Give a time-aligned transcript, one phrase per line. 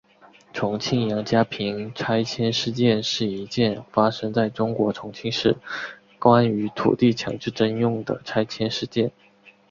[0.51, 5.55] 重庆杨家坪拆迁事件是一件发生在中国重庆市
[6.17, 9.11] 关于土地强制征用的拆迁事件。